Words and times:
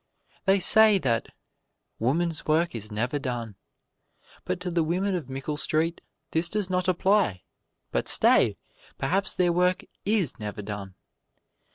They 0.45 0.57
say 0.57 0.97
that 0.97 1.27
"woman's 1.99 2.47
work 2.47 2.73
is 2.73 2.91
never 2.91 3.19
done," 3.19 3.53
but 4.45 4.59
to 4.61 4.71
the 4.71 4.81
women 4.83 5.13
of 5.13 5.29
Mickle 5.29 5.57
Street 5.57 6.01
this 6.31 6.49
does 6.49 6.71
not 6.71 6.87
apply 6.87 7.43
but 7.91 8.07
stay! 8.09 8.57
perhaps 8.97 9.33
their 9.35 9.53
work 9.53 9.85
IS 10.03 10.39
never 10.39 10.63
done. 10.63 10.95